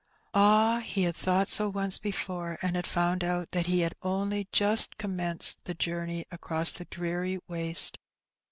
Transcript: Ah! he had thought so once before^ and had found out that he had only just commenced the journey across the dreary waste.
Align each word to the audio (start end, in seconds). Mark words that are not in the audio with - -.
Ah! 0.33 0.79
he 0.79 1.03
had 1.03 1.15
thought 1.15 1.47
so 1.47 1.69
once 1.69 1.99
before^ 1.99 2.57
and 2.63 2.75
had 2.75 2.87
found 2.87 3.23
out 3.23 3.51
that 3.51 3.67
he 3.67 3.81
had 3.81 3.93
only 4.01 4.47
just 4.51 4.97
commenced 4.97 5.63
the 5.65 5.75
journey 5.75 6.25
across 6.31 6.71
the 6.71 6.85
dreary 6.85 7.37
waste. 7.47 7.99